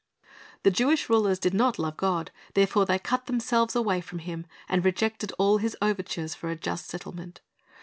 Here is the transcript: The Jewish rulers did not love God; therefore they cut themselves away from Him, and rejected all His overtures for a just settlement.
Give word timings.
The 0.63 0.71
Jewish 0.71 1.09
rulers 1.11 1.37
did 1.37 1.53
not 1.53 1.77
love 1.77 1.95
God; 1.95 2.31
therefore 2.55 2.87
they 2.87 2.97
cut 2.97 3.27
themselves 3.27 3.75
away 3.75 4.01
from 4.01 4.17
Him, 4.17 4.47
and 4.67 4.83
rejected 4.83 5.31
all 5.37 5.59
His 5.59 5.77
overtures 5.79 6.33
for 6.33 6.49
a 6.49 6.55
just 6.55 6.87
settlement. 6.87 7.39